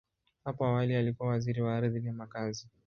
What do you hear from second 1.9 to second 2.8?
na Makazi.